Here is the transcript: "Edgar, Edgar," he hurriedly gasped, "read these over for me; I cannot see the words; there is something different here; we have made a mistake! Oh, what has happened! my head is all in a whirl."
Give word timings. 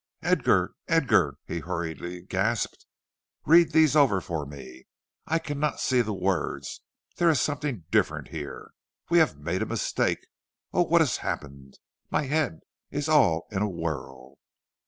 "Edgar, 0.23 0.73
Edgar," 0.87 1.35
he 1.45 1.59
hurriedly 1.59 2.23
gasped, 2.23 2.87
"read 3.45 3.69
these 3.71 3.95
over 3.95 4.19
for 4.19 4.47
me; 4.47 4.87
I 5.27 5.37
cannot 5.37 5.79
see 5.79 6.01
the 6.01 6.11
words; 6.11 6.81
there 7.17 7.29
is 7.29 7.39
something 7.39 7.83
different 7.91 8.29
here; 8.29 8.71
we 9.11 9.19
have 9.19 9.37
made 9.37 9.61
a 9.61 9.67
mistake! 9.67 10.25
Oh, 10.73 10.85
what 10.85 11.01
has 11.01 11.17
happened! 11.17 11.77
my 12.09 12.23
head 12.23 12.61
is 12.89 13.07
all 13.07 13.45
in 13.51 13.61
a 13.61 13.69
whirl." 13.69 14.39